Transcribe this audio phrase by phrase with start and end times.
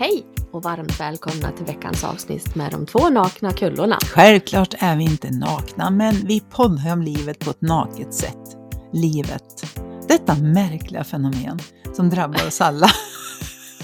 [0.00, 3.98] Hej och varmt välkomna till veckans avsnitt med de två nakna kullorna.
[4.12, 8.56] Självklart är vi inte nakna, men vi poddar om livet på ett naket sätt.
[8.92, 9.76] Livet.
[10.08, 11.58] Detta märkliga fenomen
[11.92, 12.86] som drabbar oss alla.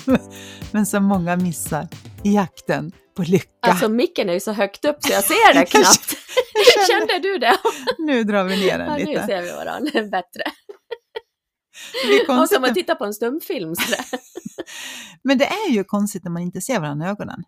[0.73, 1.89] men som många missar
[2.25, 3.49] i jakten på lycka.
[3.63, 6.17] Alltså micken är ju så högt upp så jag ser det knappt.
[6.89, 7.57] Kände du det?
[7.99, 9.27] Nu drar vi ner den Ja, nu lite.
[9.27, 10.43] ser vi varandra bättre.
[12.09, 13.75] Det är konstigt som att titta på en stumfilm.
[15.23, 17.43] men det är ju konstigt när man inte ser varandra i ögonen.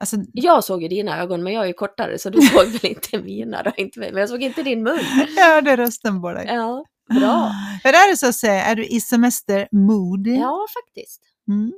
[0.00, 2.86] Alltså, Jag såg ju dina ögon, men jag är ju kortare så du såg väl
[2.86, 4.12] inte mina då, inte mig.
[4.12, 5.00] Men jag såg inte din mun.
[5.36, 6.46] jag hörde rösten på dig.
[6.46, 7.52] Ja, bra.
[7.84, 8.64] Hur är det så att säga?
[8.64, 10.26] Är du i semestermood?
[10.26, 11.22] Ja, faktiskt.
[11.48, 11.72] Mm,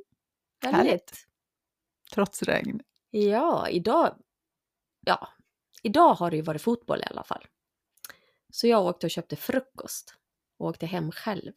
[0.62, 0.78] Väldigt.
[0.86, 1.12] Härligt.
[2.14, 2.80] trots regn.
[3.10, 4.14] Ja, idag...
[5.06, 5.28] Ja,
[5.82, 7.46] idag har det ju varit fotboll i alla fall.
[8.52, 10.14] Så jag åkte och köpte frukost
[10.58, 11.52] och åkte hem själv.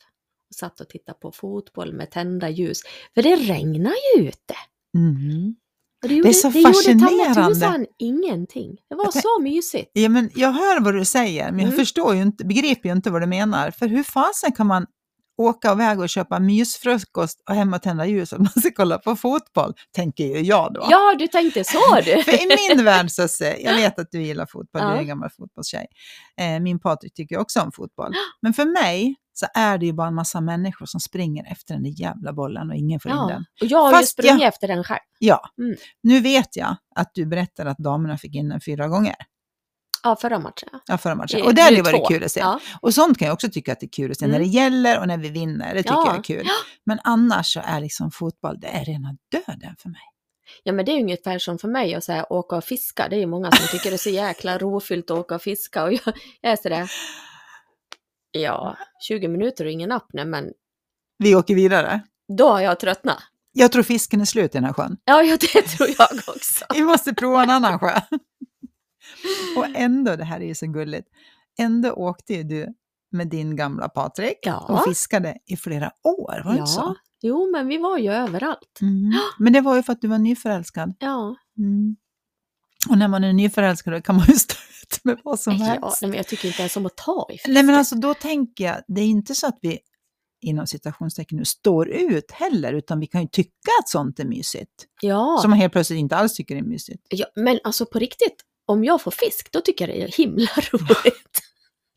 [0.50, 2.80] Och satt och tittade på fotboll med tända ljus.
[3.14, 4.56] För det regnar ju ute.
[4.98, 5.56] Mm.
[6.04, 7.56] Och det, gjorde, så det gjorde ta mig fascinerande.
[7.56, 8.78] tusan ingenting.
[8.90, 9.90] Det var så mysigt.
[9.94, 11.78] Ja, men jag hör vad du säger, men jag Mm.
[11.78, 13.72] förstår ju inte, begriper ju inte vad du menar.
[13.72, 14.86] För hur fasen kan man
[15.38, 19.16] åka iväg och köpa mysfrukost och hem och tända ljus och man ska kolla på
[19.16, 20.88] fotboll, tänker ju jag då.
[20.90, 22.24] Ja, du tänkte så du.
[22.24, 23.28] För i min värld så
[23.60, 24.98] jag vet att du gillar fotboll, du är Ja.
[25.00, 25.86] en gammal fotbollstjej.
[26.42, 28.14] Eh, min Patrik tycker också om fotboll.
[28.42, 31.84] Men för mig så är det ju bara en massa människor som springer efter den
[31.84, 33.46] där jävla bollen och ingen får in Ja, den.
[33.62, 35.00] och jag har ju Fast sprungit jag- efter den själv.
[35.20, 35.76] Ja, Mm.
[36.04, 39.16] nu vet jag att du berättade att damerna fick in den fyra gånger.
[40.04, 40.70] Ja, förra matchen.
[40.88, 40.98] ja.
[40.98, 41.42] Förra matchen.
[41.42, 42.40] Och det hade ju varit kul att se.
[42.40, 42.60] Ja.
[42.82, 44.48] Och sånt kan jag också tycka att det är kul att se när Mm.
[44.48, 45.74] det gäller och när vi vinner.
[45.76, 46.08] Det tycker Ja.
[46.08, 46.48] jag är kul.
[46.86, 50.02] Men annars så är liksom fotboll, det är rena döden för mig.
[50.64, 53.08] Ja men det är ju ungefär som för mig att säga åka och fiska.
[53.10, 55.84] Det är ju många som tycker det är så jäkla rofyllt att åka och fiska.
[55.84, 56.92] Och jag, jag är sådär,
[58.42, 60.52] ja, 20 minuter och ingen napp nej, men
[61.18, 62.02] Vi åker vidare.
[62.38, 63.18] då har jag tröttnat.
[63.52, 64.98] Jag tror fisken är slut i den här sjön.
[65.06, 66.66] Ja, ja det tror jag också.
[66.74, 68.00] Vi måste prova en annan sjö.
[69.58, 71.08] och ändå, det här är ju så gulligt,
[71.60, 72.68] ändå åkte ju du
[73.12, 74.58] med din gamla Patrik Ja.
[74.70, 76.82] och fiskade i flera år, var det inte så?
[76.82, 78.80] Ja, jo men vi var ju överallt.
[78.82, 79.12] Mm.
[79.40, 80.94] Men det var ju för att du var nyförälskad.
[81.00, 81.96] Ja, Mm.
[82.90, 86.02] Och när man är nyförälskad kan man ju stå ut med vad som ja helst.
[86.02, 87.52] nej, men jag tycker inte ens om att ta i.
[87.52, 89.80] Nej men alltså då tänker jag, det är inte så att vi
[90.42, 93.52] inom citationstecken nu står ut heller, utan vi kan ju tycka
[93.82, 94.72] att sånt är mysigt.
[95.02, 97.04] Ja, Som man helt plötsligt inte alls tycker är mysigt.
[97.10, 98.36] ja, men alltså på riktigt,
[98.66, 101.42] om jag får fisk då tycker jag det är himla roligt.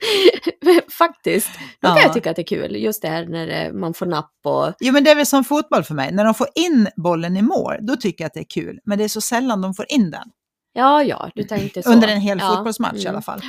[0.99, 1.49] Faktiskt,
[1.81, 2.03] då kan Ja.
[2.03, 2.77] jag tycka att det är kul.
[2.77, 5.45] Just det här när eh, man får napp och Jo men det är väl som
[5.45, 8.41] fotboll för mig, när de får in bollen i mål, då tycker jag att det
[8.41, 8.81] är kul.
[8.85, 10.29] Men det är så sällan de får in den.
[10.79, 11.93] Ja, ja, du tänkte så.
[11.93, 12.55] Under en hel ja.
[12.55, 13.11] fotbollsmatch i mm.
[13.15, 13.41] alla fall.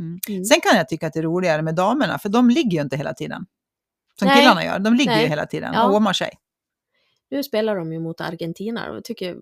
[0.00, 0.18] Mm.
[0.28, 0.44] Mm.
[0.44, 2.96] Sen kan jag tycka att det är roligare med damerna, för de ligger ju inte
[2.96, 3.46] hela tiden.
[4.18, 4.40] Som Nej.
[4.40, 5.28] killarna gör, de ligger ju Nej.
[5.28, 5.84] hela tiden Ja.
[5.88, 6.30] och åmar sig.
[7.30, 9.36] Nu spelar de ju mot Argentina och tycker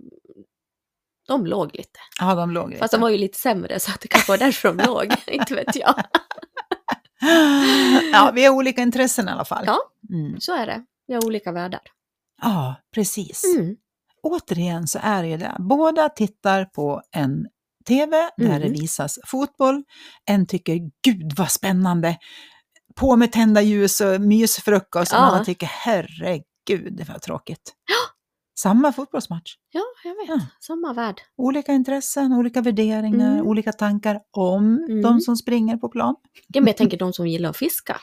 [1.29, 1.99] de låg lite.
[2.21, 2.79] Ja, de låg lite.
[2.79, 5.15] Fast de var ju lite sämre så att det kanske var därför de låg.
[5.27, 5.95] Inte vet jag.
[8.13, 9.65] Ja, vi har olika intressen i alla fall.
[9.67, 9.79] Ja.
[10.11, 10.41] Mm.
[10.41, 10.85] Så är det.
[11.07, 11.81] Vi har olika världar.
[12.43, 13.45] Ja, precis.
[13.57, 13.77] Mm.
[14.25, 15.57] Återigen så är det ju det.
[15.59, 17.47] Båda tittar på en
[17.89, 18.61] TV där Mm.
[18.61, 19.83] det visas fotboll.
[20.25, 22.17] En tycker gud vad spännande.
[22.95, 25.13] På med tända ljus och mysfrukost.
[25.13, 25.23] Och Ja.
[25.23, 27.75] en annan tycker herregud det var tråkigt.
[28.59, 29.55] Samma fotbollsmatch.
[29.71, 30.29] Ja, jag vet.
[30.29, 30.41] Ja.
[30.61, 31.21] Samma värld.
[31.37, 33.47] Olika intressen, olika värderingar, Mm.
[33.47, 35.03] olika tankar om Mm.
[35.03, 36.15] de som springer på plan.
[36.49, 37.97] Ja, men jag tänker de som gillar att fiska.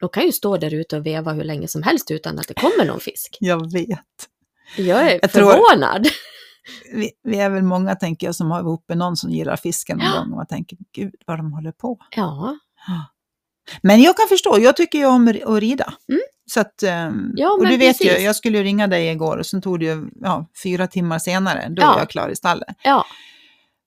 [0.00, 2.54] De kan ju stå där ute och veva hur länge som helst utan att det
[2.54, 3.36] kommer någon fisk.
[3.40, 4.28] Jag vet.
[4.76, 6.06] Jag är Jag tror- förvånad.
[6.94, 9.98] Vi, vi är väl många, tänker jag, som har ihop med någon som gillar fisken
[9.98, 10.18] någon Ja.
[10.20, 11.98] gång och man tänker, gud vad de håller på.
[12.16, 12.56] Ja,
[13.82, 15.94] Men jag kan förstå, jag tycker ju om att rida.
[16.08, 16.20] Mm.
[16.50, 18.24] Så att, ehm, Ja, och du vet ju, precis.
[18.24, 21.68] jag skulle ju ringa dig igår och sen tog det ju ja, fyra timmar senare,
[21.68, 21.94] då Ja.
[21.94, 22.76] är jag klar i stallet.
[22.84, 23.04] ja.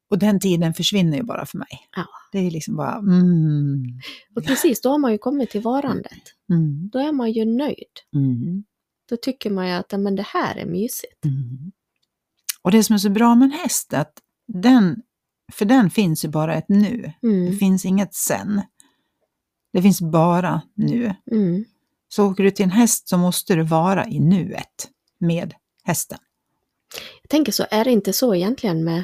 [0.10, 1.88] Och den tiden försvinner ju bara för mig.
[1.96, 2.06] Ja.
[2.32, 3.84] Det är liksom bara, mm,
[4.36, 6.22] Och precis, då har man ju kommit till varandet.
[6.52, 7.94] mm, Då är man ju nöjd.
[8.16, 8.64] mm,
[9.10, 11.26] Då tycker man ju att men det här är mysigt.
[11.26, 11.72] mm.
[12.62, 14.18] Och det som är så bra med en häst är att
[14.48, 15.02] den,
[15.54, 17.14] för den finns ju bara ett nu.
[17.22, 17.58] Det Mm.
[17.58, 18.62] finns inget sen.
[19.74, 21.16] Det finns bara nu.
[21.32, 21.66] Mm.
[22.08, 25.54] Så åker du till en häst så måste du vara i nuet med
[25.84, 26.18] hästen.
[27.22, 29.04] Jag tänker så, är det inte så egentligen med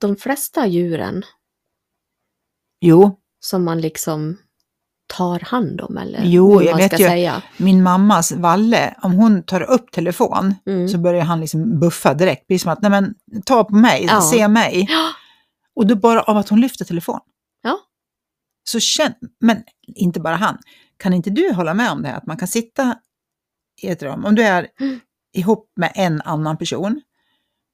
[0.00, 1.22] de flesta djuren
[2.80, 4.38] Jo, som man liksom
[5.06, 7.04] tar hand om eller Jo, jag vet ju.
[7.06, 7.42] säga.
[7.56, 10.88] min mammas Valle, om hon tar upp telefon Mm.
[10.88, 12.48] så börjar han liksom buffa direkt.
[12.48, 13.14] Precis som att, nej men
[13.46, 14.20] ta på mig, Ja.
[14.20, 14.86] se mig.
[14.90, 15.08] Ja.
[15.76, 17.20] Och då bara av att hon lyfter telefon.
[17.62, 17.78] Ja.
[18.64, 20.58] Så känn, men inte bara han.
[20.96, 22.16] Kan inte du hålla med om det här?
[22.16, 22.96] Att man kan sitta
[23.82, 25.00] i ett rum, om du är Mm.
[25.36, 27.00] ihop med en annan person.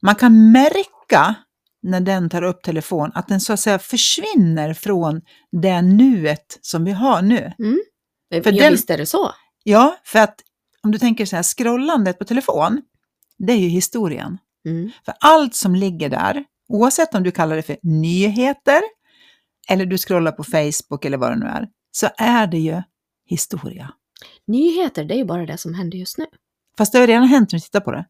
[0.03, 1.35] Man kan märka
[1.83, 5.21] när den tar upp telefon att den så att säga försvinner från
[5.53, 7.53] det nuet som vi har nu.
[7.59, 7.81] Mm.
[8.31, 9.31] För ja, den- visst är det så.
[9.65, 10.41] Ja, för att
[10.83, 12.83] om du tänker så här, scrollandet på telefon,
[13.39, 14.39] det är ju historien.
[14.67, 14.91] Mm.
[15.05, 18.81] För allt som ligger där, oavsett om du kallar det för nyheter
[19.69, 22.83] eller du scrollar på Facebook eller vad det nu är, så är det ju
[23.27, 23.93] historia.
[24.47, 26.27] Nyheter, det är ju bara det som händer just nu.
[26.79, 28.05] Fast det har redan hänt när du tittar på det.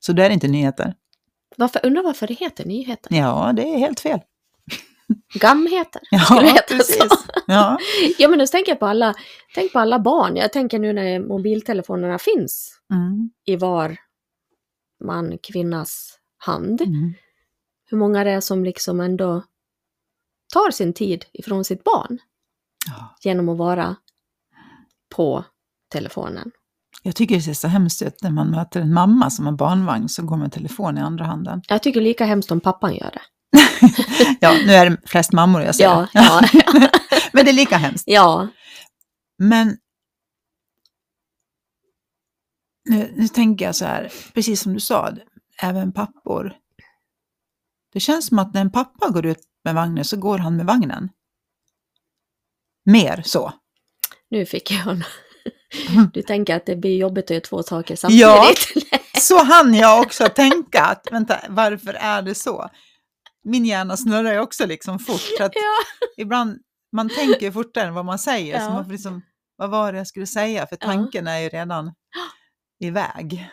[0.00, 0.94] Så det är inte nyheter.
[1.56, 3.16] Varför, undrar varför det heter nyheter?
[3.16, 4.20] Ja, det är helt fel.
[5.34, 6.98] Gamheter, Ja, skulle det heta precis.
[6.98, 7.16] så.
[7.46, 7.78] Ja,
[8.18, 9.14] Ja, men då tänker jag på alla,
[9.54, 10.36] tänk på alla barn.
[10.36, 13.30] Jag tänker nu när mobiltelefonerna finns mm.
[13.44, 13.96] i var
[15.04, 16.80] man, kvinnas hand.
[16.80, 17.14] Mm.
[17.90, 19.42] Hur många det är som liksom ändå
[20.52, 22.18] tar sin tid ifrån sitt barn
[22.86, 23.16] Ja.
[23.20, 23.96] genom att vara
[25.14, 25.44] på
[25.92, 26.50] telefonen.
[27.02, 30.08] Jag tycker det ser så hemskt ut när man möter en mamma som har barnvagn
[30.08, 31.62] så går med telefon i andra handen.
[31.68, 33.20] Jag tycker lika hemskt om pappan gör det.
[34.40, 35.84] Ja, nu är det flest mammor jag ser.
[35.84, 36.40] Ja, ja,
[37.32, 38.04] Men det är lika hemskt.
[38.06, 38.48] ja.
[39.38, 39.76] Men
[42.88, 45.12] nu, nu tänker jag så här, precis som du sa,
[45.62, 46.52] även pappor.
[47.92, 50.66] Det känns som att när en pappa går ut med vagnen så går han med
[50.66, 51.08] vagnen.
[52.84, 53.52] Mer så.
[54.30, 55.04] Nu fick jag en...
[56.12, 58.22] Du tänker att det blir jobbigt att göra två saker samtidigt?
[58.90, 58.98] Ja.
[59.20, 62.68] Så hann jag också tänka att, vänta, varför är det så?
[63.44, 65.20] Min hjärna snurrar ju också liksom fort.
[65.38, 66.02] Så att ja.
[66.16, 66.58] ibland,
[66.92, 68.58] man tänker fortare än vad man säger.
[68.58, 68.70] Så Ja.
[68.70, 69.22] man får liksom,
[69.56, 70.66] vad var det jag skulle säga?
[70.66, 70.86] För Ja.
[70.86, 71.92] tanken är ju redan
[72.84, 73.48] iväg.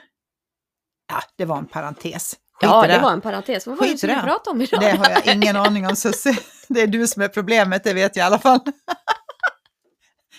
[1.11, 2.31] Ja, det var en parentes.
[2.31, 2.39] Skit
[2.69, 3.67] ja, i det var en parentes.
[3.67, 4.21] Vad var det Skit i vi det.
[4.21, 4.81] prata om idag?
[4.81, 6.37] Det har jag ingen aning om Susie.
[6.67, 8.59] Det är du som är problemet, det vet jag i alla fall.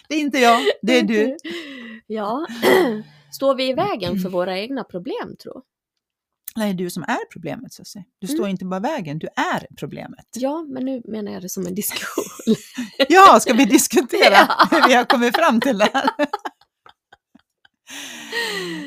[0.09, 1.37] Det är inte jag, det är du.
[2.07, 2.47] Ja.
[3.33, 5.37] Står vi i vägen för våra egna problem,
[6.55, 8.05] Det är du som är problemet Susie.
[8.19, 8.51] Du står Mm.
[8.51, 10.27] inte bara i vägen, du är problemet.
[10.35, 12.25] Ja, men nu menar jag det som en diskussion.
[13.09, 14.37] Ja, ska vi diskutera
[14.71, 16.11] hur vi har kommit fram till det här?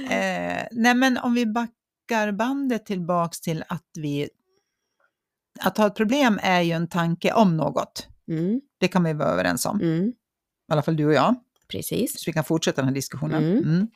[0.09, 4.29] eh, nej, men om vi backar bandet tillbaks till att vi...
[5.59, 8.07] Att ha ett problem är ju en tanke om något.
[8.31, 10.13] Mm, Det kan vi vara överens om, mm,
[10.69, 11.35] i alla fall du och jag.
[11.67, 12.19] precis.
[12.19, 13.43] Så vi kan fortsätta den här diskussionen.
[13.43, 13.57] Mm.
[13.63, 13.87] Mm.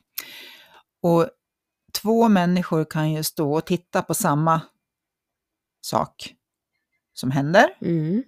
[1.02, 1.30] Och
[1.92, 4.60] två människor kan ju stå och titta på samma
[5.86, 6.34] sak
[7.12, 8.22] som händer, Mm.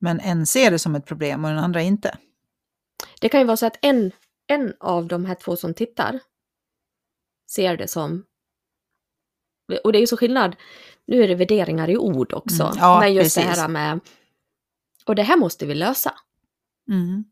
[0.00, 2.18] men en ser det som ett problem och den andra inte.
[3.20, 4.12] Det kan ju vara så att en,
[4.46, 6.20] en av de här två som tittar
[7.50, 8.24] ser det som...
[9.84, 10.56] Och det är ju så skillnad,
[11.06, 13.58] nu är det värderingar i ord också, Mm, ja, men just det precis.
[13.60, 14.00] här med...
[15.04, 16.14] Och det här måste vi lösa.
[16.90, 17.24] Mm.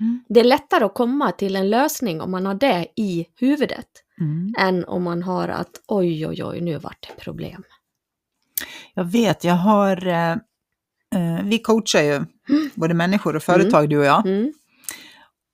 [0.00, 0.24] Mm.
[0.28, 3.86] Det är lättare att komma till en lösning om man har det i huvudet
[4.20, 4.54] Mm.
[4.58, 7.62] än om man har att oj, oj, oj, nu vart det problem.
[8.94, 10.06] Jag vet, jag har...
[10.06, 10.30] Eh,
[11.14, 12.24] eh, vi coachar ju
[12.74, 14.26] både människor och företag, du och jag.
[14.26, 14.52] Mm.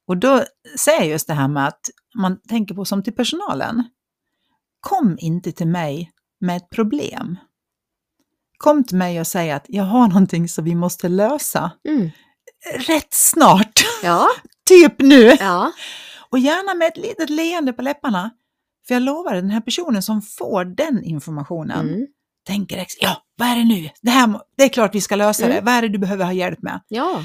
[0.06, 0.44] Och då
[0.78, 1.80] säger jag just det här med att
[2.14, 3.84] man tänker på som till personalen.
[4.80, 7.38] Kom inte till mig med ett problem.
[8.56, 12.10] Kom till mig och säg att jag har någonting som vi måste lösa Mm.
[12.88, 13.71] rätt snart,
[14.02, 14.28] Ja,
[14.68, 15.22] typ nu.
[15.40, 15.72] ja,
[16.30, 18.30] Och gärna med ett litet leende på läpparna.
[18.86, 22.06] För jag lovar, den här personen som får den informationen mm.
[22.46, 23.90] tänker, ex- ja, vad är det nu?
[24.02, 25.52] Det, här, det är klart vi ska lösa det.
[25.52, 25.64] Mm.
[25.64, 26.80] Vad är det du behöver ha hjälp med?
[26.88, 27.24] ja,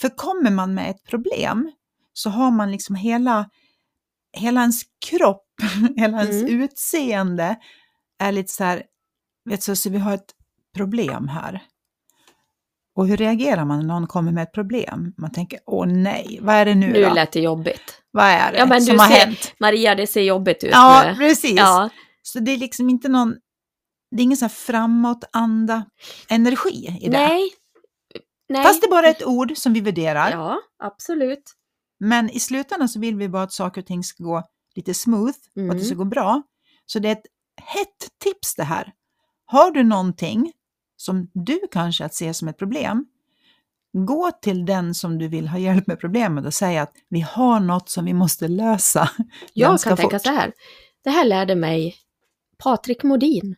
[0.00, 1.72] För kommer man med ett problem
[2.12, 3.50] så har man liksom hela,
[4.36, 5.46] hela ens kropp,
[5.96, 6.62] hela ens Mm.
[6.62, 7.56] utseende
[8.18, 8.82] är lite så här,
[9.44, 10.34] vet du, så vi har ett
[10.76, 11.62] problem här.
[12.98, 15.14] Och hur reagerar man när någon kommer med ett problem?
[15.16, 17.14] Man tänker, åh nej, vad är det nu, nu då?
[17.14, 18.02] lät det jobbigt.
[18.10, 19.54] Vad är det Ja, men som du har ser- hänt?
[19.60, 21.14] Maria, det ser jobbigt ut Ja, nu.
[21.14, 21.52] precis.
[21.58, 21.90] Ja,
[22.22, 23.34] Så det är liksom inte någon,
[24.16, 25.84] det är ingen så här framåt-anda
[26.28, 27.18] energi i det.
[27.18, 27.50] nej.
[28.48, 28.62] nej.
[28.64, 30.30] Fast det bara är ett ord som vi värderar.
[30.30, 31.52] Ja, absolut.
[32.00, 34.42] Men i slutändan så vill vi bara att saker och ting ska gå
[34.76, 35.98] lite smooth och att det ska Mm.
[35.98, 36.42] gå bra.
[36.86, 37.26] Så det är ett
[37.62, 38.92] hett tips det här.
[39.46, 40.52] Har du någonting
[41.00, 43.06] som du kanske att se som ett problem,
[43.92, 47.60] gå till den som du vill ha hjälp med problemet och säg att vi har
[47.60, 49.10] något som vi måste lösa.
[49.52, 50.26] Jag kan tänka fort.
[50.26, 50.52] så här.
[51.04, 51.96] Det här lärde mig
[52.58, 53.56] Patrik Modin.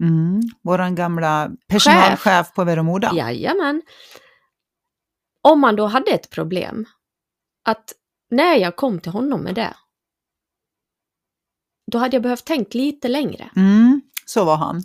[0.00, 0.40] Mm.
[0.62, 3.12] Våran gamla personalchef på Veromoda.
[3.14, 3.82] Jajamän.
[5.42, 6.86] Om man då hade ett problem,
[7.64, 7.92] att
[8.30, 9.74] när jag kom till honom med det,
[11.92, 13.50] då hade jag behövt tänkt lite längre.
[13.56, 14.00] Mm.
[14.26, 14.82] Så var han.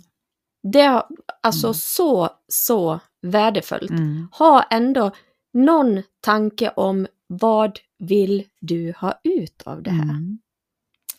[0.62, 1.02] Det är
[1.42, 1.74] alltså Mm.
[1.74, 3.90] så, så värdefullt.
[3.90, 4.28] Mm.
[4.32, 5.10] Ha ändå
[5.52, 10.02] någon tanke om vad vill du ha ut av det här?
[10.02, 10.38] Mm.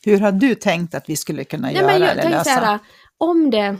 [0.05, 2.50] Hur har du tänkt att vi skulle kunna Nej, göra men jag eller lösa?
[2.50, 2.79] här,
[3.17, 3.77] om det...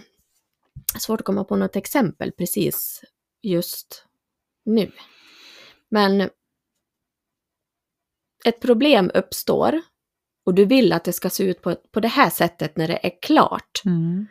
[1.00, 3.04] Svårt att komma på något exempel precis
[3.42, 4.06] just
[4.66, 4.92] nu.
[5.90, 6.30] Men
[8.46, 9.82] ett problem uppstår
[10.46, 13.06] och du vill att det ska se ut på, på det här sättet när det
[13.06, 13.82] är klart.
[13.86, 14.28] Mm.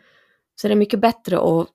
[0.55, 1.67] Så det är mycket bättre att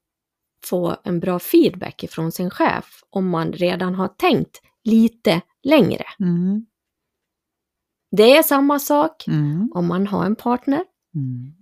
[0.65, 6.05] få en bra feedback ifrån sin chef om man redan har tänkt lite längre.
[6.21, 6.67] Mm.
[8.11, 9.71] Det är samma sak Mm.
[9.75, 11.55] om man har en partner Mm.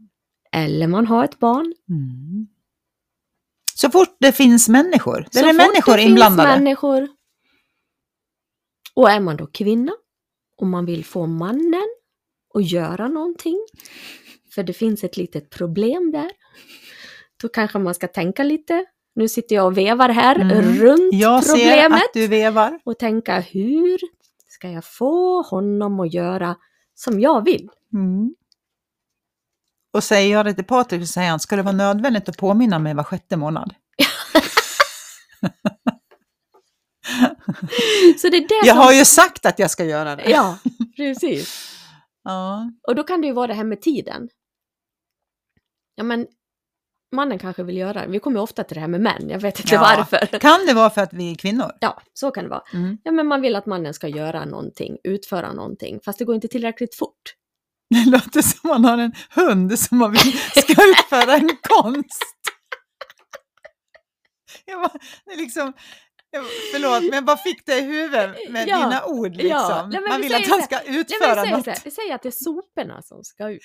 [0.52, 1.74] eller man har ett barn.
[1.88, 2.46] Mm.
[3.74, 6.48] Så fort det finns människor, där Så är fort människor det inblandade.
[6.48, 7.08] Finns människor.
[8.94, 9.92] Och är man då kvinna
[10.56, 11.86] och man vill få mannen
[12.54, 13.66] att göra någonting,
[14.54, 16.30] för det finns ett litet problem där,
[17.42, 18.84] då kanske man ska tänka lite.
[19.14, 20.76] Nu sitter jag och vevar här Mm.
[20.78, 22.80] runt Jag ser problemet att du vevar.
[22.84, 23.98] och tänka hur
[24.48, 26.56] ska jag få honom att göra
[26.94, 27.68] som jag vill?
[27.94, 28.34] Mm.
[29.92, 32.78] Och säger jag det till Patrik så säger han, ska det vara nödvändigt att påminna
[32.78, 33.74] mig var sjätte månad?
[38.18, 38.78] Så det är det Jag som...
[38.78, 40.30] har ju sagt att jag ska göra det.
[40.30, 40.58] Ja,
[40.96, 41.72] precis.
[42.28, 42.70] Ja.
[42.88, 44.28] Och då kan det ju vara det här med tiden.
[45.94, 46.26] Ja, men
[47.14, 48.06] mannen kanske vill göra det.
[48.08, 49.80] Vi kommer ofta till det här med män, jag vet inte Ja.
[49.96, 50.38] varför.
[50.38, 51.72] Kan det vara för att vi är kvinnor?
[51.80, 52.62] Ja, så kan det vara.
[52.74, 52.98] Mm.
[53.04, 56.48] Ja, men man vill att mannen ska göra någonting, utföra någonting, fast det går inte
[56.48, 57.22] tillräckligt fort.
[57.90, 62.22] Det låter som man har en hund som man vill ska utföra en konst.
[64.64, 65.72] Jag bara, det är liksom,
[66.72, 69.32] förlåt, men jag bara fick det i huvudet med Ja, dina ord.
[69.36, 69.48] Liksom.
[69.50, 69.88] ja.
[69.92, 71.82] Nej, man vi vill att han ska Nej, men vi, utföra säger något.
[71.84, 73.60] vi säger att det är soporna som ska ut.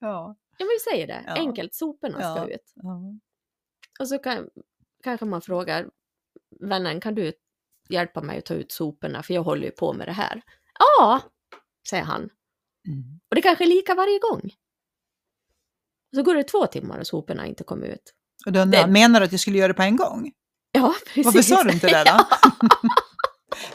[0.00, 1.24] Ja, Ja, men vi säger det.
[1.26, 1.32] Ja.
[1.34, 2.36] Enkelt, soporna Ja.
[2.36, 2.72] ska ut.
[2.74, 3.00] ja.
[4.00, 4.48] Och så kan,
[5.04, 5.88] kanske man frågar
[6.60, 7.32] vännen, kan du
[7.88, 9.22] hjälpa mig att ta ut soporna?
[9.22, 10.42] För jag håller ju på med det här.
[10.78, 11.20] Ja,
[11.90, 12.20] säger han.
[12.88, 13.20] Mm.
[13.30, 14.50] Och det kanske är lika varje gång.
[16.16, 18.14] Så går det två timmar och soporna inte kommer ut.
[18.46, 20.32] Och då Det- menar du att jag skulle göra det på en gång?
[20.72, 21.24] Ja, precis.
[21.24, 22.24] Varför sa du inte det då?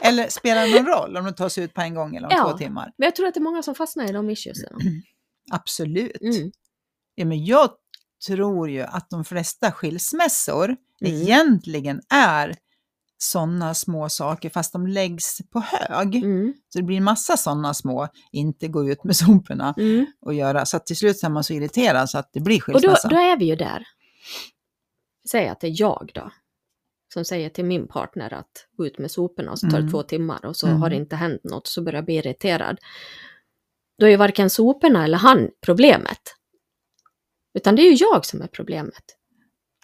[0.00, 2.32] eller spelar det någon roll om de tar sig ut på en gång eller om
[2.36, 2.50] Ja.
[2.50, 2.92] två timmar?
[2.98, 4.78] Men jag tror att det är många som fastnar i de issuesen.
[5.52, 6.20] Absolut.
[6.22, 6.50] Mm.
[7.18, 7.70] Ja, men jag
[8.26, 11.14] tror ju att de flesta skilsmässor Mm.
[11.14, 12.56] egentligen är
[13.18, 16.14] sådana små saker fast de läggs på hög.
[16.16, 16.54] Mm.
[16.68, 20.06] Så det blir en massa sådana små, inte gå ut med soporna Mm.
[20.20, 20.66] och göra.
[20.66, 22.78] Så att till slut så är man så irriterad så att det blir Och då,
[22.88, 23.08] skilsmässa.
[23.08, 23.86] då är vi ju där.
[25.30, 26.30] Säg att det är jag då.
[27.14, 29.90] Som säger till min partner att gå ut med soporna och så tar det Mm.
[29.92, 30.82] två timmar och så Mm.
[30.82, 32.78] har det inte hänt något så börjar jag bli irriterad.
[33.98, 36.20] Då är ju varken soporna eller han problemet.
[37.58, 39.02] Utan det är ju jag som är problemet.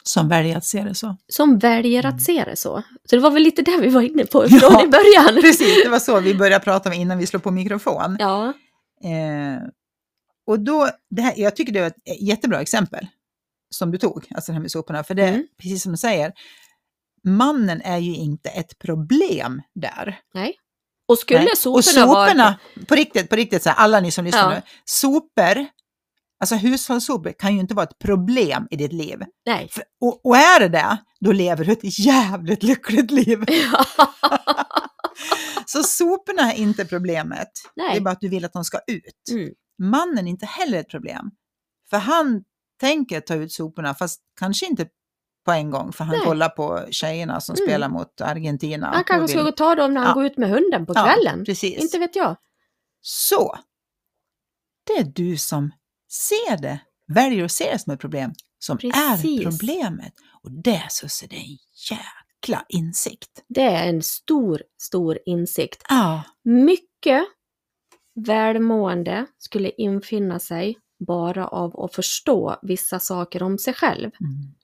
[0.02, 1.16] Som väljer att se det så.
[1.28, 2.14] Som väljer Mm.
[2.16, 2.82] att se det så.
[3.10, 5.42] Så det var väl lite det vi var inne på Ja, från i början.
[5.42, 8.16] Precis, det var så vi började prata om innan vi slog på mikrofon.
[8.18, 8.52] Ja,
[9.04, 9.62] Eh,
[10.46, 13.06] och då, det här, jag tycker det var ett jättebra exempel
[13.74, 15.04] som du tog, alltså det här med soporna.
[15.04, 15.46] För det, Mm.
[15.62, 16.32] precis som du säger,
[17.24, 20.20] mannen är ju inte ett problem där.
[20.34, 20.54] nej.
[21.08, 21.56] Och skulle Nej.
[21.56, 22.86] soporna, och soporna, vara...
[22.86, 24.56] på riktigt, på riktigt, så här, alla ni som lyssnar Ja.
[24.56, 25.66] nu, sopor,
[26.52, 29.18] alltså hushållssopor kan ju inte vara ett problem i ditt liv.
[29.46, 29.68] Nej.
[29.72, 33.44] För, och, och är det det, då lever du ett jävligt lyckligt liv.
[35.66, 38.00] Så soporna är inte problemet, det är nej.
[38.00, 39.30] bara att du vill att de ska ut.
[39.32, 39.50] Mm.
[39.82, 41.30] Mannen är inte heller ett problem.
[41.90, 42.42] För han
[42.80, 44.86] tänker ta ut soporna, fast kanske inte
[45.46, 46.26] på en gång, för han Nej.
[46.26, 47.66] kollar på tjejerna som Mm.
[47.68, 48.86] spelar mot Argentina.
[48.94, 50.14] Han kanske vill- ska ta dem när han Ja.
[50.14, 51.44] går ut med hunden på Ja, kvällen.
[51.44, 51.82] precis.
[51.82, 52.36] Inte vet jag.
[53.00, 53.58] Så,
[54.86, 55.70] det är du som
[56.14, 59.44] ser det, väljer att se det som ett problem, som är Precis.
[59.44, 60.12] problemet.
[60.42, 61.58] Och det så det är en
[61.90, 63.44] jäkla insikt.
[63.48, 65.82] Det är en stor, stor insikt.
[65.88, 67.24] Ja, Mycket
[68.14, 74.10] välmående skulle infinna sig bara av att förstå vissa saker om sig själv.
[74.20, 74.54] mm.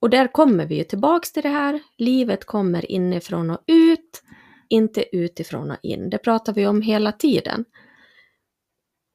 [0.00, 1.80] Och där kommer vi ju tillbaks till det här.
[1.96, 4.22] Livet kommer inifrån och ut,
[4.68, 6.10] inte utifrån och in.
[6.10, 7.64] Det pratar vi om hela tiden.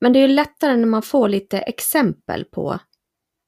[0.03, 2.79] Men det är ju lättare när man får lite exempel på,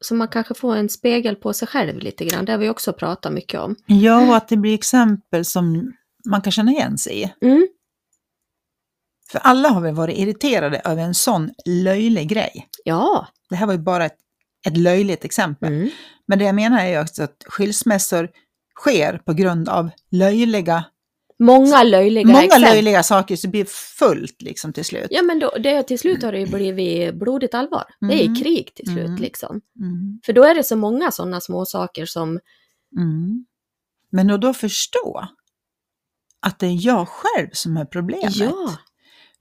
[0.05, 2.45] så man kanske får en spegel på sig själv lite grann.
[2.45, 3.75] Det har vi också pratat mycket om.
[3.85, 5.93] ja och att det blir exempel som
[6.29, 7.33] man kan känna igen sig i.
[7.45, 7.67] Mm,
[9.31, 12.67] För alla har väl varit irriterade över en sån löjlig grej.
[12.83, 13.27] ja.
[13.50, 14.17] Det här var ju bara ett,
[14.67, 15.74] ett löjligt exempel.
[15.74, 15.89] Mm,
[16.27, 18.29] Men det jag menar är ju också att skilsmässor
[18.79, 20.85] sker på grund av löjliga,
[21.39, 22.62] många löjliga många exempel.
[22.74, 23.65] löjliga saker så det blir
[24.00, 25.08] fullt liksom till slut.
[25.10, 27.84] Ja men då, det, till slut har det ju blivit blodigt allvar.
[28.00, 28.36] Det är Mm.
[28.36, 29.22] krig till slut Mm.
[29.22, 29.62] liksom.
[29.80, 30.20] Mm.
[30.25, 32.39] För då är det så många sådana små saker som,
[32.98, 33.46] Mm.
[34.12, 35.27] Men att då förstå
[36.39, 38.36] att det är jag själv som är problemet.
[38.36, 38.77] ja,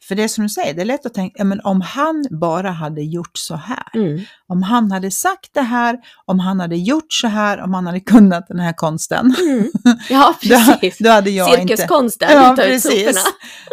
[0.08, 2.70] För det som du säger, det är lätt att tänka, ja, men om han bara
[2.70, 4.20] hade gjort så här, Mm.
[4.46, 8.00] om han hade sagt det här, om han hade gjort så här, om han hade
[8.00, 9.70] kunnat den här konsten, Mm.
[10.10, 10.48] Ja, då,
[10.80, 10.98] precis.
[10.98, 11.76] då hade jag inte...
[11.76, 13.24] Cirkuskonsten, Ja, ta ut precis.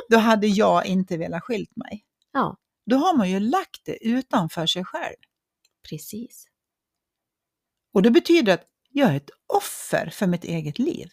[0.10, 2.04] Då hade jag inte velat skilt mig.
[2.34, 5.16] Ja, Då har man ju lagt det utanför sig själv.
[5.90, 6.46] precis.
[7.94, 11.10] Och det betyder att jag är ett offer för mitt eget liv.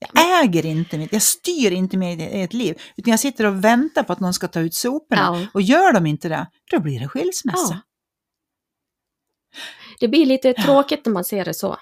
[0.00, 4.02] Jag äger inte mitt, jag styr inte mitt eget liv, utan jag sitter och väntar
[4.02, 5.22] på att någon ska ta ut soporna.
[5.40, 5.46] Ja.
[5.54, 7.74] Och gör de inte det, då blir det skilsmässa.
[7.74, 7.80] Ja.
[10.00, 11.76] Det blir lite tråkigt när man ser det så.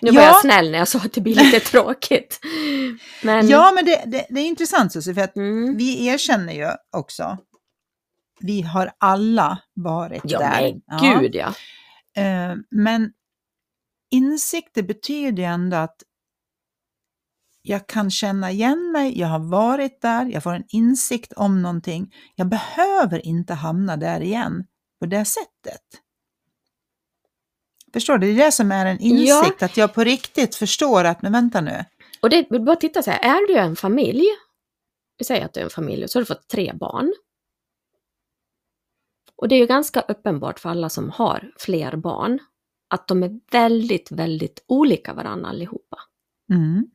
[0.00, 0.26] Nu var Ja.
[0.26, 2.40] jag snäll när jag sa att det blir lite tråkigt.
[3.22, 5.76] Men, Ja, men det, det, det är intressant Susie, för att mm.
[5.76, 7.38] vi erkänner ju också,
[8.40, 10.74] vi har alla varit ja där.
[10.86, 11.54] men gud ja.
[12.22, 13.12] Eh, Men
[14.10, 15.96] insikt det betyder ju ändå att
[17.62, 22.14] jag kan känna igen mig, jag har varit där, jag får en insikt om någonting.
[22.34, 24.66] Jag behöver inte hamna där igen
[25.00, 25.82] på det sättet.
[27.92, 28.26] Förstår du?
[28.26, 31.60] Det är det som är en insikt, att jag på riktigt förstår att, men vänta
[31.60, 31.84] nu.
[32.22, 34.24] Och det, bara titta så här, är du en familj,
[35.18, 37.14] vi säger att du är en familj, och så har du fått tre barn.
[39.36, 42.38] Och det är ju ganska uppenbart för alla som har fler barn,
[42.88, 45.98] att de är väldigt, väldigt olika varandra allihopa.
[46.52, 46.86] Mm.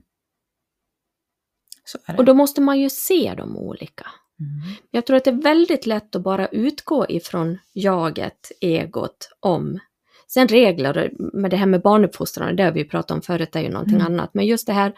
[2.17, 4.07] Och då måste man ju se dem olika.
[4.39, 4.75] Mm.
[4.91, 9.79] Jag tror att det är väldigt lätt att bara utgå ifrån jaget, egot, om.
[10.27, 13.69] Sen regler, med det här med barnuppfostran, det har vi pratat om förut, är ju
[13.69, 14.07] någonting Mm.
[14.07, 14.33] annat.
[14.33, 14.93] Men just det här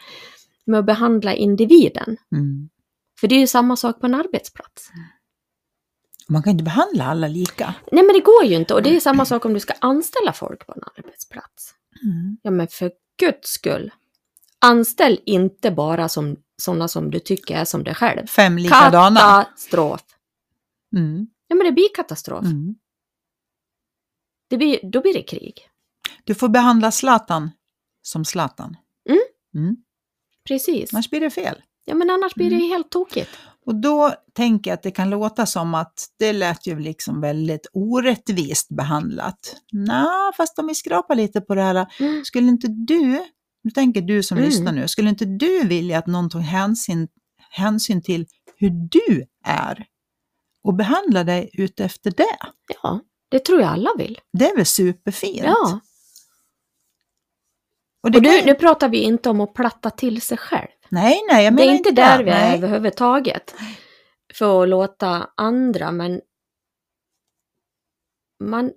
[0.64, 2.16] med att behandla individen.
[2.32, 2.68] Mm.
[3.20, 4.90] För det är ju samma sak på en arbetsplats.
[6.28, 7.74] Man kan inte behandla alla lika.
[7.92, 10.32] Nej men det går ju inte och det är samma sak om du ska anställa
[10.32, 11.74] folk på en arbetsplats.
[12.02, 12.36] Mm.
[12.42, 13.90] Ja men för guds skull.
[14.58, 18.26] Anställ inte bara som sådana som du tycker är som dig själv.
[18.26, 19.20] Fem likadana.
[19.20, 20.00] Katastrof.
[20.96, 21.26] Mm.
[21.48, 22.44] Ja men det blir katastrof.
[22.44, 22.74] Mm.
[24.50, 25.68] Det blir, då blir det krig.
[26.24, 27.50] Du får behandla Zlatan
[28.02, 28.76] som Zlatan.
[29.08, 29.20] Mm.
[29.54, 29.76] Mm.
[30.48, 30.94] Precis.
[30.94, 31.62] Annars blir det fel.
[31.84, 32.68] Ja men annars blir det Mm.
[32.68, 33.30] helt tokigt.
[33.66, 37.66] Och då tänker jag att det kan låta som att det lät ju liksom väldigt
[37.72, 39.56] orättvist behandlat.
[39.72, 42.24] Nej, fast om vi skrapar lite på det här, Mm.
[42.24, 43.24] skulle inte du,
[43.62, 44.48] nu tänker du som Mm.
[44.50, 47.08] lyssnar nu, skulle inte du vilja att någon tog hänsyn,
[47.50, 49.86] hänsyn till hur du är
[50.62, 52.36] och behandla dig utefter det?
[52.82, 54.20] Ja, det tror jag alla vill.
[54.32, 55.42] Det är väl superfint?
[55.44, 55.80] Ja.
[58.02, 60.68] Och det Och nu, ju- nu pratar vi inte om att platta till sig själv.
[60.88, 62.24] Nej, nej, jag Det menar är inte där det.
[62.24, 62.56] vi är Nej.
[62.58, 63.54] överhuvudtaget.
[64.34, 66.20] För att låta andra, men
[68.44, 68.72] man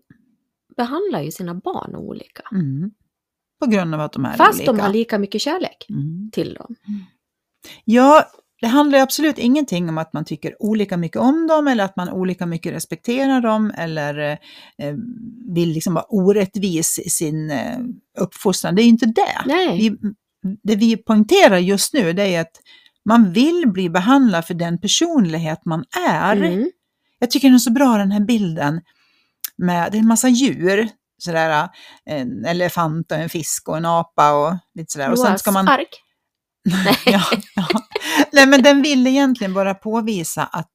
[0.78, 2.43] behandlar ju sina barn olika.
[2.52, 2.91] Mm.
[3.65, 4.71] På grund av att de är Fast olika.
[4.71, 6.30] de har lika mycket kärlek Mm.
[6.34, 6.76] till dem.
[7.86, 8.26] Ja,
[8.62, 11.95] det handlar ju absolut ingenting om att man tycker olika mycket om dem eller att
[11.95, 14.19] man olika mycket respekterar dem eller
[14.78, 14.95] eh,
[15.56, 17.78] vill liksom vara orättvis i sin eh,
[18.19, 18.76] uppfostran.
[18.76, 19.41] Det är ju inte det.
[19.45, 19.97] Nej, Vi,
[20.63, 22.62] det vi poängterar just nu det är att
[23.06, 26.36] man vill bli behandlad för den personlighet man är.
[26.36, 26.69] mm.
[27.19, 28.82] Jag tycker den är så bra den här bilden
[29.58, 30.89] med, det är en massa djur,
[31.23, 31.69] sådär,
[32.05, 35.12] en elefant och en fisk och en apa och lite sådär.
[35.12, 35.99] Och sen ska man ark.
[37.05, 37.21] ja,
[37.55, 37.67] ja.
[38.31, 40.69] Nej, men den vill egentligen bara påvisa att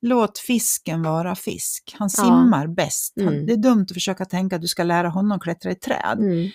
[0.00, 1.94] låt fisken vara fisk.
[1.98, 2.22] Han Ja.
[2.24, 3.12] simmar bäst.
[3.16, 3.46] Han, Mm.
[3.46, 6.18] Det är dumt att försöka tänka att du ska lära honom klättra i träd.
[6.18, 6.50] Mm.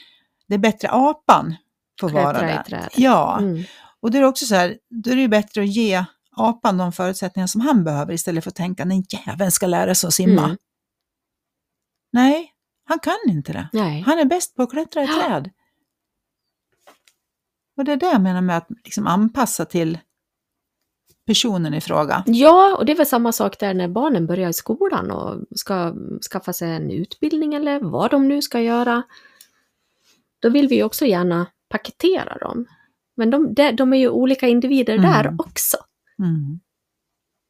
[0.48, 1.56] Det är bättre apan
[2.00, 2.64] får vara Klättra i där.
[2.64, 2.90] träd.
[2.96, 3.64] Ja, Mm.
[4.02, 6.06] och då är det också så här, då är det ju bättre att ge
[6.38, 10.08] apan de förutsättningar som han behöver istället för att tänka, nej jäveln ska lära sig
[10.08, 10.44] att simma.
[10.44, 10.58] Mm.
[12.14, 12.51] Nej,
[12.92, 13.70] han kan inte det.
[13.74, 14.02] Nej.
[14.02, 15.50] Han är bäst på att klättra i träd.
[17.78, 20.00] Och det är det jag menar med att liksom anpassa till
[21.26, 22.24] personen i fråga.
[22.28, 25.94] Ja, och det är väl samma sak där när barnen börjar i skolan och ska
[26.32, 29.04] skaffa sig en utbildning eller vad de nu ska göra.
[30.40, 32.66] Då vill vi ju också gärna paketera dem.
[33.16, 35.12] Men de, de, de är ju olika individer Mm.
[35.12, 35.78] där också.
[36.20, 36.60] Mm.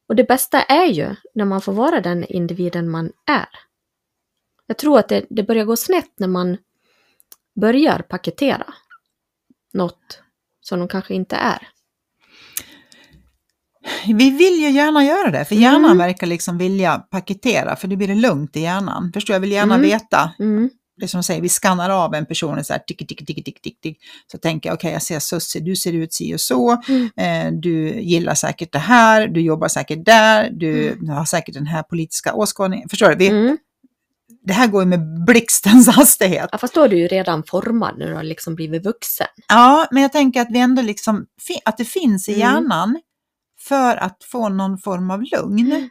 [0.08, 3.48] Och det bästa är ju när man får vara den individen man är.
[4.66, 6.56] Jag tror att det, det börjar gå snett när man
[7.60, 8.74] börjar paketera
[9.72, 10.22] något
[10.60, 11.68] som de kanske inte är.
[14.06, 15.98] Vi vill ju gärna göra det, för hjärnan Mm.
[15.98, 19.10] verkar liksom vilja paketera, för det blir det lugnt i hjärnan.
[19.14, 19.86] Förstår jag, vill gärna Mm.
[19.86, 20.32] veta.
[20.38, 20.70] Mm.
[20.96, 23.80] Det som säger, vi skannar av en person så här, tick, tick, tick, tick, tick,
[23.80, 23.98] tick.
[24.32, 27.10] Så tänker jag, okej, jag ser Sussie, du ser ut si och så, Mm.
[27.16, 31.08] eh, du gillar säkert det här, du jobbar säkert där, du Mm.
[31.08, 32.88] har säkert den här politiska åskådningen.
[32.88, 33.16] Förstår du?
[33.16, 33.58] Vi, Mm.
[34.44, 36.48] Det här går ju med blixtens hastighet.
[36.52, 39.26] Ja, fast då är du ju redan formad när du har liksom blivit vuxen.
[39.48, 41.26] Ja, men jag tänker att vi ändå liksom,
[41.64, 42.40] att det finns i Mm.
[42.40, 43.00] hjärnan
[43.60, 45.72] för att få någon form av lugn.
[45.72, 45.88] Mm.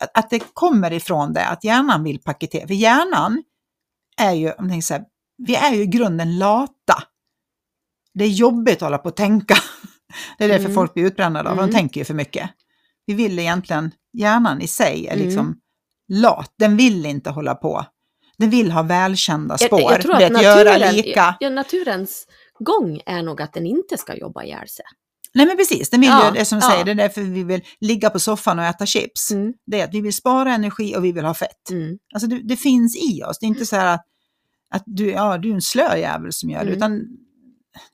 [0.00, 2.66] Att, att det kommer ifrån det, att hjärnan vill paketera.
[2.66, 3.42] För hjärnan
[4.20, 5.04] är ju, om tänker så här,
[5.46, 7.02] vi är ju i grunden lata.
[8.14, 9.54] Det är jobbigt att hålla på och tänka.
[10.38, 10.74] Det är därför Mm.
[10.74, 11.74] folk blir utbrända då, för de Mm.
[11.74, 12.50] tänker ju för mycket.
[13.06, 15.26] Vi vill egentligen, hjärnan i sig är Mm.
[15.26, 15.56] liksom
[16.10, 17.84] lat, den vill inte hålla på.
[18.38, 21.36] Den vill ha välkända Jag- spår, jag tror det att att göra naturen- lika.
[21.40, 22.26] Ja, naturens
[22.58, 24.84] gång är nog att den inte ska jobba ihjäl sig.
[25.34, 26.70] Nej men precis, den vill Ja, ju, det som du ja.
[26.70, 29.30] säger, det är därför vi vill ligga på soffan och äta chips.
[29.30, 29.52] Mm.
[29.66, 31.70] Det är att vi vill spara energi och vi vill ha fett.
[31.70, 31.98] Mm.
[32.14, 34.04] Alltså det, det finns i oss, det är inte så här att,
[34.74, 36.76] att du, ja, du är en slö jävel som gör det, Mm.
[36.76, 37.00] utan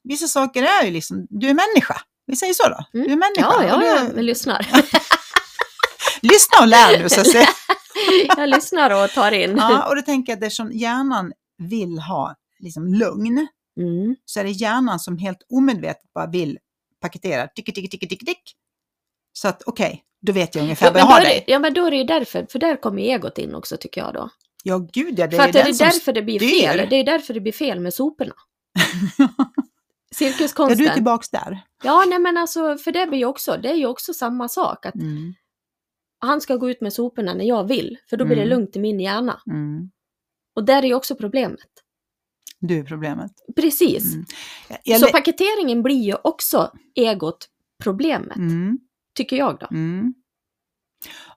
[0.04, 1.96] vissa saker är ju liksom, du är människa.
[2.26, 3.06] Vi säger så då, Mm.
[3.06, 3.62] du är människa.
[3.62, 4.66] Ja, ja, du, ja, men lyssnar.
[6.22, 7.48] Lyssna och lär nu så att säga.
[8.36, 9.56] jag lyssnar och tar in.
[9.56, 13.46] Ja, och då tänker jag att eftersom hjärnan vill ha liksom lugn,
[13.80, 14.16] Mm.
[14.24, 16.58] så är det hjärnan som helt omedvetet bara vill
[17.00, 18.42] paketera, tick, tick, tick, tick, tick.
[19.32, 21.44] Så att okej, då vet jag ungefär Ja, vad jag har är det, dig.
[21.46, 24.14] ja, men då är det ju därför, för där kommer egot in också tycker jag
[24.14, 24.30] då.
[24.64, 25.84] Ja, gud ja, det för är att ju det den är som...
[25.86, 26.60] därför det blir styr.
[26.60, 26.86] fel.
[26.90, 28.34] Det är därför det blir fel med soporna.
[30.10, 30.78] är Cirkuskonsten.
[30.86, 31.60] du tillbaks där?
[31.82, 34.86] Ja, nej men alltså, för det blir ju också, det är ju också samma sak.
[34.86, 35.34] Att Mm,
[36.26, 38.48] han ska gå ut med soporna när jag vill, för då blir Mm.
[38.48, 39.40] det lugnt i min hjärna.
[39.46, 39.90] mm.
[40.56, 41.60] Och där är ju också problemet.
[42.60, 43.32] Du är problemet.
[43.56, 44.14] Precis.
[44.14, 44.24] Mm.
[44.84, 47.48] Jag, Så paketeringen blir ju också egot
[47.82, 48.78] problemet, mm,
[49.16, 49.66] tycker jag då.
[49.70, 50.14] mm.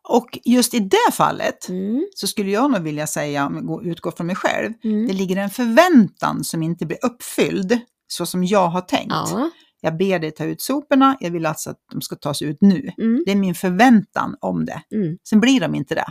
[0.10, 2.08] Och just i det fallet Mm.
[2.16, 5.16] så skulle jag nog vilja säga, om jag går- utgår från mig själv, det Mm.
[5.16, 9.10] ligger en förväntan som inte blir uppfylld så som jag har tänkt.
[9.14, 9.50] Ja.
[9.82, 12.92] Jag ber dig ta ut soporna, jag vill alltså att de ska tas ut nu.
[12.98, 13.24] Mm.
[13.26, 14.82] Det är min förväntan om det.
[14.96, 15.18] Mm.
[15.30, 16.08] Sen blir de inte det.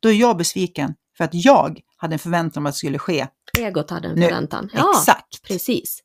[0.00, 3.26] Då är jag besviken för att jag hade en förväntan om att det skulle ske.
[3.58, 4.22] Egot hade en Nu.
[4.22, 4.70] förväntan.
[4.74, 5.42] Ja, Exakt.
[5.42, 6.00] precis.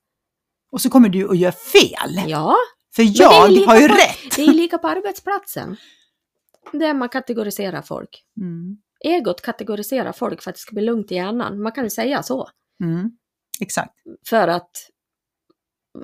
[0.72, 2.22] Och så kommer du och gör fel.
[2.30, 2.56] Ja,
[2.96, 3.30] För jag
[3.68, 4.36] har ju på- rätt.
[4.36, 5.78] det är lika på arbetsplatsen.
[6.72, 8.24] Där man kategoriserar folk.
[8.42, 8.78] Mm.
[9.06, 11.62] Egot kategoriserar folk för att det ska bli lugnt i hjärnan.
[11.62, 12.50] Man kan ju säga så.
[12.84, 13.12] Mm.
[13.62, 13.94] Exakt.
[14.30, 14.70] För att...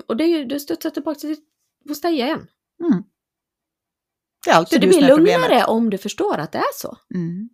[0.08, 1.38] Och det, det studsar tillbaka till
[1.88, 2.48] hos dig igen.
[2.84, 3.04] Mm.
[4.46, 5.42] Det är Så alltid det du som blir är problemet.
[5.50, 6.98] lugnare om du förstår att det är så.
[7.16, 7.50] Mm.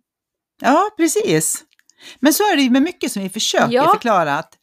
[0.60, 1.64] Ja, precis.
[2.20, 3.92] Men så är det ju med mycket som vi försöker Ja.
[3.92, 4.58] förklara att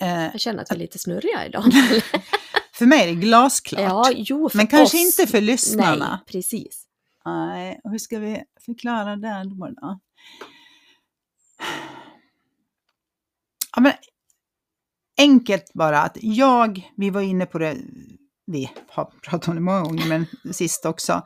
[0.00, 1.64] eh, Jag känner att vi är lite snurriga idag.
[2.72, 3.82] för mig är det glasklart.
[3.82, 5.18] ja, jo, Men kanske oss.
[5.20, 6.08] inte för lyssnarna.
[6.10, 6.84] Nej, precis.
[7.24, 10.00] Nej, hur ska vi förklara det då?
[13.76, 13.92] Ja, men
[15.22, 17.76] enkelt bara att jag, vi var inne på det,
[18.46, 21.22] vi har pratat om det många gånger, men sist också.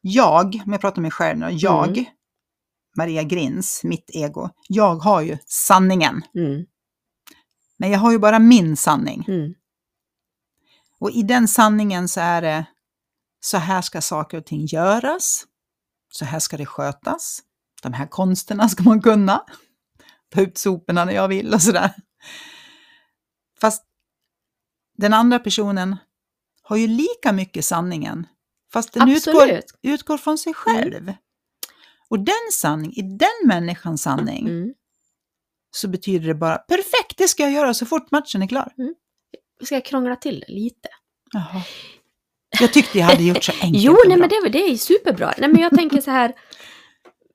[0.00, 2.04] Jag, om jag pratar om mig själv nu, jag, Mm.
[2.96, 6.22] Maria Grins, mitt ego, jag har ju sanningen.
[6.34, 6.66] Mm,
[7.78, 9.24] Men jag har ju bara min sanning.
[9.28, 9.54] mm,
[11.00, 12.66] Och i den sanningen så är det
[13.40, 15.44] så här ska saker och ting göras.
[16.12, 17.42] Så här ska det skötas.
[17.82, 19.44] De här konsterna ska man kunna.
[20.34, 21.90] Ta ut soporna när jag vill och sådär.
[23.60, 23.84] Fast
[24.98, 25.96] den andra personen
[26.62, 28.26] har ju lika mycket sanningen.
[28.72, 31.12] Fast den utgår, utgår från sig själv.
[32.08, 34.74] Och den sanning, i den människans sanning, Mm.
[35.70, 38.72] så betyder det bara perfekt, det ska jag göra så fort matchen är klar.
[39.64, 40.88] Ska jag krångla till det lite?
[41.32, 41.62] Jaha.
[42.60, 44.28] Jag tyckte jag hade gjort så enkelt Jo, nej, bra.
[44.28, 45.34] men det, det är superbra.
[45.38, 46.34] Nej, men jag tänker så här.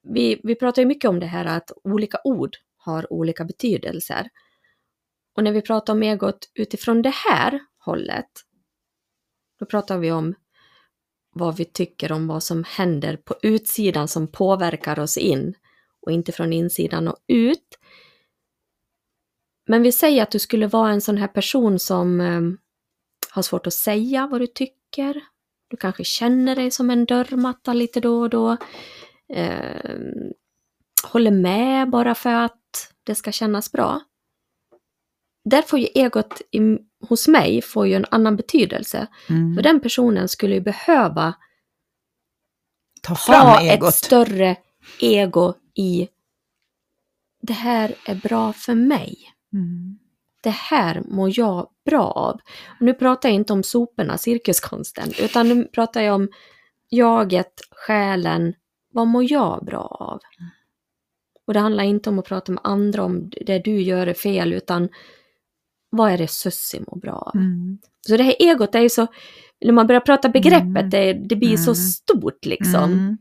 [0.03, 4.29] Vi, vi pratar ju mycket om det här att olika ord har olika betydelser.
[5.41, 8.29] Och när vi pratar om egot utifrån det här hållet,
[9.59, 10.35] då pratar vi om
[11.33, 15.53] vad vi tycker om vad som händer på utsidan som påverkar oss in
[16.01, 17.79] och inte från insidan och ut.
[19.67, 22.41] Men vi säger att du skulle vara en sån här person som eh,
[23.31, 25.21] har svårt att säga vad du tycker.
[25.67, 28.57] Du kanske känner dig som en dörrmatta lite då och då.
[29.33, 29.95] Eh,
[31.03, 34.01] håller med bara för att det ska kännas bra.
[35.43, 36.59] Där får ju egot i,
[37.07, 39.07] hos mig får ju en annan betydelse.
[39.29, 39.55] Mm.
[39.55, 41.33] För den personen skulle ju behöva
[43.01, 43.89] Ta fram ha egot.
[43.89, 44.55] ett större
[44.99, 46.07] ego i
[47.41, 49.17] det här är bra för mig.
[49.53, 49.99] Mm.
[50.41, 52.39] Det här mår jag bra av.
[52.67, 56.29] Och nu pratar jag inte om soporna, cirkuskonsten, utan nu pratar jag om
[56.89, 58.53] jaget, själen.
[58.93, 60.19] Vad mår jag bra av?
[61.47, 64.53] Och det handlar inte om att prata med andra om det du gör är fel,
[64.53, 64.89] utan
[65.91, 67.35] vad är det Sussi mår bra av?
[67.35, 67.77] Mm.
[68.07, 69.07] Så det här egot är ju så,
[69.65, 70.89] när man börjar prata begreppet, Mm.
[70.89, 71.75] det, det blir så Mm.
[71.75, 72.83] stort liksom.
[72.83, 73.17] Mm.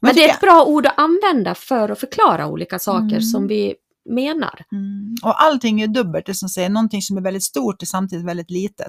[0.00, 3.22] Men det är ett bra ord att använda för att förklara olika saker Mm.
[3.22, 3.74] som vi
[4.08, 4.64] menar.
[5.22, 8.50] Och allting är dubbelt, det som säger någonting som är väldigt stort är samtidigt väldigt
[8.50, 8.86] litet.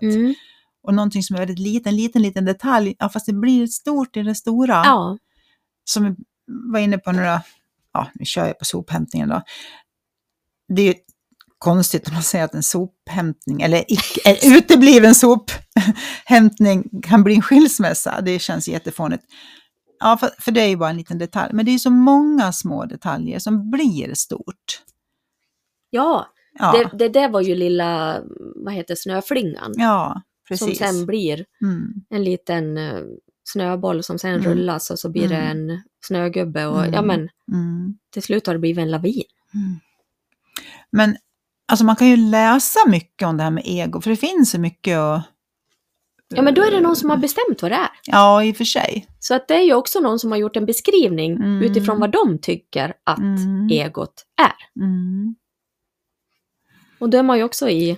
[0.84, 4.24] Och någonting som är väldigt liten, liten, liten detalj, ja, fast det blir stort i
[4.24, 4.74] det stora.
[4.86, 5.18] Ja,
[5.84, 6.16] Som vi
[6.48, 7.42] var inne på några,
[7.94, 9.42] ja, nu kör jag på sophämtningen då.
[10.76, 10.94] Det är ju
[11.58, 17.42] konstigt om man säger att en sophämtning, eller icke, en utebliven sophämtning kan bli en
[17.42, 18.22] skilsmässa.
[18.22, 19.24] Det känns jättefånigt.
[20.00, 21.54] Ja, för, för det är ju bara en liten detalj.
[21.54, 24.82] Men det är ju så många små detaljer som blir stort.
[25.90, 26.28] ja.
[26.60, 28.22] Ja, Det, det där var ju lilla,
[28.56, 29.74] vad heter snöflingan.
[29.78, 30.80] ja som precis.
[30.80, 33.02] sen blir Mm, en liten eh,
[33.44, 34.44] snöboll som sen Mm.
[34.46, 35.70] rullas och så blir det Mm.
[35.70, 36.94] en snögubbe och Mm.
[36.94, 39.24] ja men mm, till slut har det blivit en lavin.
[39.54, 39.80] mm.
[40.92, 41.18] Men
[41.68, 44.60] alltså man kan ju läsa mycket om det här med ego, för det finns så
[44.60, 45.22] mycket att...
[46.30, 47.90] Ja men då är det någon som har bestämt vad det är.
[48.06, 49.08] Ja, i och för sig.
[49.20, 51.62] Så att det är ju också någon som har gjort en beskrivning Mm.
[51.64, 53.70] utifrån vad de tycker att Mm.
[53.72, 54.84] egot är.
[54.84, 55.36] Mm.
[57.00, 57.98] Och då är man ju också i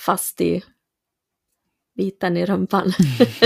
[0.00, 0.62] fast i
[1.96, 2.92] biten i rumpan.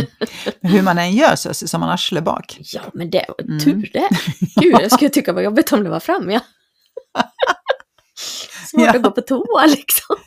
[0.60, 2.58] Hur man än gör så ser man arsle bak.
[2.60, 3.60] Ja men det var Mm.
[3.60, 4.08] tur det.
[4.60, 6.40] Gud jag skulle tycka var jobbigt om det var fram ja.
[8.70, 8.96] Svårt Ja.
[8.96, 10.16] att gå på toa liksom.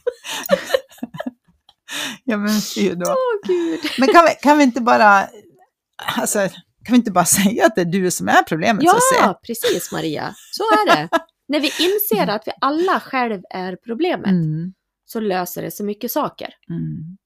[2.23, 3.05] Ja, men fy då.
[3.11, 3.79] Åh gud.
[3.99, 5.27] Men kan vi, kan vi inte bara...
[6.17, 6.39] Alltså,
[6.85, 8.97] kan vi inte bara säga att det är du som är problemet, så?
[9.21, 10.35] Ja, precis Maria.
[10.51, 11.09] Så är det.
[11.47, 14.73] När vi inser att vi alla själv är problemet Mm.
[15.05, 16.49] så löser det så mycket saker.
[16.69, 17.17] Mm.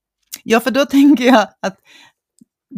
[0.44, 1.78] Ja, för då tänker jag att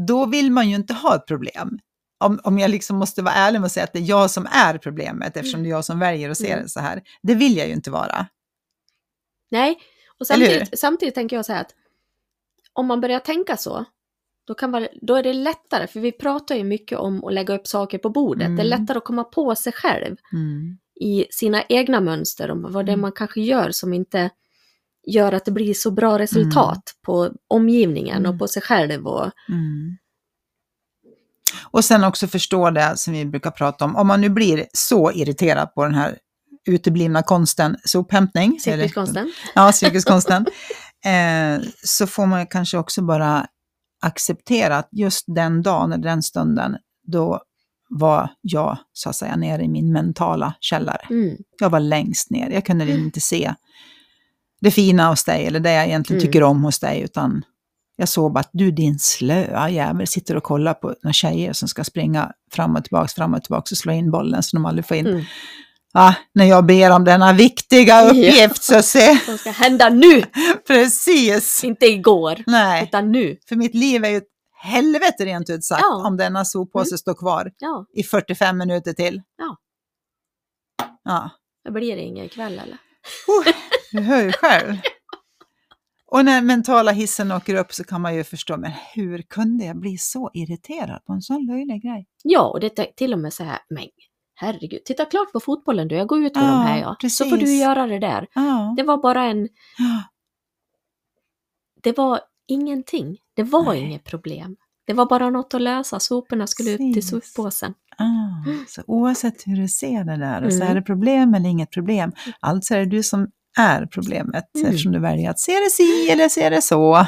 [0.07, 1.79] då vill man ju inte ha ett problem.
[2.21, 4.77] Om, om jag liksom måste vara ärlig att säga att det är jag som är
[4.77, 6.63] problemet, eftersom det är jag som väljer att se Mm.
[6.63, 7.01] det så här.
[7.23, 8.27] Det vill jag ju inte vara.
[9.51, 9.77] Nej,
[10.19, 11.71] och samtidigt, samtidigt tänker jag så här att
[12.73, 13.85] om man börjar tänka så,
[14.47, 17.53] då, kan man, då är det lättare, för vi pratar ju mycket om att lägga
[17.55, 18.45] upp saker på bordet.
[18.45, 18.55] Mm.
[18.55, 20.77] Det är lättare att komma på sig själv Mm.
[21.01, 23.01] i sina egna mönster, om vad det är Mm.
[23.01, 24.29] man kanske gör som inte
[25.07, 28.31] gör att det blir så bra resultat på omgivningen Mm.
[28.31, 29.07] och på sig själv.
[29.07, 29.97] Och, Mm.
[31.71, 35.11] Och sen också förstå det som vi brukar prata om, om man nu blir så
[35.11, 36.17] irriterad på den här
[36.67, 38.59] uteblivna konsten sophämtning.
[38.59, 39.31] Cirkuskonsten.
[39.55, 40.45] Ja, cirkuskonsten.
[41.05, 43.47] eh, så får man kanske också bara
[44.01, 47.41] acceptera att just den dagen, eller den stunden, då
[47.89, 51.07] var jag så att säga nere i min mentala källare.
[51.09, 51.37] Mm.
[51.59, 53.53] Jag var längst ner, jag kunde inte se
[54.61, 56.27] det fina hos dig, eller det jag egentligen Mm.
[56.27, 57.43] tycker om hos dig, utan
[57.95, 61.67] jag såg bara att du din slöa jävel sitter och kollar på några tjejer som
[61.67, 64.85] ska springa fram och tillbaka, fram och tillbaka och slå in bollen så de aldrig
[64.87, 65.07] får in.
[65.07, 65.23] Mm.
[65.93, 70.23] Ah, när jag ber om denna viktiga uppgift så se, Som ska hända nu,
[70.67, 71.63] precis.
[71.63, 73.37] inte igår, Nej, utan nu.
[73.49, 74.27] för mitt liv är ju ett
[74.63, 76.07] helvete rent ut sagt Ja.
[76.07, 76.97] om denna soppåse Mm.
[76.97, 79.21] står kvar Ja, i 45 minuter till.
[79.37, 79.57] Ja.
[81.03, 81.29] Ja,
[81.65, 82.77] det blir det ingen ikväll eller?
[83.27, 83.53] oh,
[83.91, 84.77] du hör ju själv.
[86.11, 89.77] Och när mentala hissen åker upp så kan man ju förstå, men hur kunde jag
[89.79, 92.05] bli så irriterad på en sån löjlig grej?
[92.23, 93.83] Ja, och det är till och med så här, men
[94.35, 97.09] herregud, titta klart på fotbollen du, jag går ut med Ja, de här ja.
[97.09, 97.61] Så får du precis.
[97.61, 98.27] göra det där.
[98.33, 98.73] Ja.
[98.77, 99.49] Det var bara en,
[101.83, 103.17] det var ingenting.
[103.35, 103.81] Det var Nej.
[103.83, 104.55] inget problem.
[104.87, 107.33] Det var bara något att lösa, soporna skulle ut till Precis.
[107.33, 107.73] soppåsen.
[107.97, 110.67] Ah, så oavsett hur du ser det där, och så Mm.
[110.71, 113.27] är det problem eller inget problem, alltså är det du som
[113.59, 114.67] är problemet Mm.
[114.67, 117.07] eftersom du väljer att se det si eller se det så.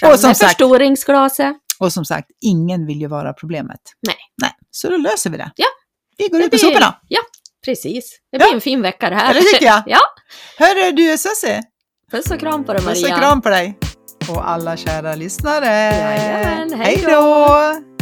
[0.00, 1.56] Fram och, som med sagt, förstoringsglaset.
[1.78, 3.80] och som sagt, ingen vill ju vara problemet.
[4.06, 4.16] Nej.
[4.42, 5.50] Nej, så då löser vi det.
[5.56, 5.66] Ja.
[6.18, 6.94] Vi går Det ut blir- soporna.
[7.08, 7.20] Ja,
[7.64, 8.18] precis.
[8.32, 8.54] Det blir Ja.
[8.54, 9.34] en fin vecka det här.
[9.34, 9.82] Ja, det tycker jag.
[9.86, 9.98] ja,
[10.58, 11.62] Hörru du Susie,
[12.10, 13.14] puss och kram på dig puss Maria.
[13.14, 13.78] och kram på dig.
[14.30, 15.66] Och alla kära lyssnare.
[15.66, 17.97] Jajamän, hej då!